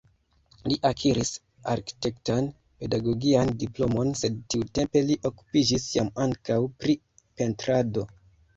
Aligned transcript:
Li 0.69 0.77
akiris 0.89 1.31
arkitektan-pedagogian 1.73 3.53
diplomon, 3.65 4.11
sed 4.23 4.41
tiutempe 4.55 5.05
li 5.13 5.19
okupiĝis 5.33 5.87
jam 5.99 6.13
ankaŭ 6.27 6.61
pri 6.83 6.99
pentrado. 7.23 8.11